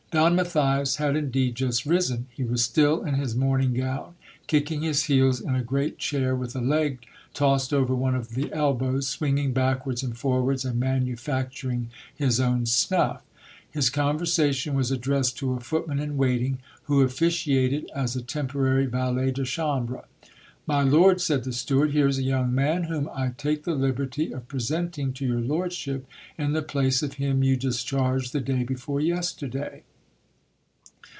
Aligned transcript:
Don 0.11 0.35
Matthias 0.35 0.97
had 0.97 1.15
indeed 1.15 1.55
just 1.55 1.85
risen. 1.85 2.27
He 2.31 2.43
was 2.43 2.61
still 2.65 3.01
in 3.05 3.13
his 3.15 3.33
morning 3.33 3.73
gown, 3.73 4.15
kicking 4.45 4.81
his 4.81 5.03
heels 5.05 5.39
in 5.39 5.55
a 5.55 5.63
great 5.63 5.97
chair, 5.99 6.35
with 6.35 6.53
a 6.53 6.59
leg 6.59 7.05
tossed 7.33 7.73
over 7.73 7.95
one 7.95 8.13
of 8.13 8.31
the 8.35 8.51
elbows, 8.51 9.07
swinging 9.07 9.53
backwards 9.53 10.03
and 10.03 10.17
forwards, 10.17 10.65
and 10.65 10.77
manufacturing 10.77 11.91
his 12.13 12.41
own 12.41 12.65
snuff. 12.65 13.21
His 13.69 13.89
con 13.89 14.19
versation 14.19 14.73
was 14.73 14.91
addressed 14.91 15.37
to 15.37 15.53
a 15.53 15.61
footman 15.61 15.97
in 15.99 16.17
waiting, 16.17 16.59
who 16.87 16.99
officiated 17.03 17.89
as 17.95 18.13
a 18.17 18.21
temporary 18.21 18.87
valet 18.87 19.31
de 19.31 19.45
chambre.' 19.45 19.99
x 20.23 20.29
My 20.67 20.81
lord, 20.83 21.21
said 21.21 21.45
the 21.45 21.53
steward, 21.53 21.91
here 21.91 22.07
is 22.09 22.17
a 22.17 22.23
young 22.23 22.53
man 22.53 22.83
whom 22.83 23.09
I 23.13 23.29
take 23.37 23.63
the 23.63 23.75
liberty 23.75 24.33
of 24.33 24.49
presenting 24.49 25.13
to 25.13 25.25
your 25.25 25.39
lordship 25.39 26.05
in 26.37 26.51
the 26.51 26.61
place 26.61 27.01
of 27.01 27.13
him 27.13 27.43
you 27.45 27.55
dis 27.55 27.81
charged 27.81 28.33
the 28.33 28.41
day 28.41 28.63
before 28.65 28.99
yesterday. 28.99 29.83